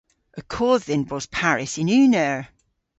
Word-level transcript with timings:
Y 0.39 0.41
kodh 0.53 0.85
dhyn 0.87 1.05
bos 1.09 1.25
parys 1.35 1.73
yn 1.81 1.93
unn 1.99 2.15
eur. 2.27 2.41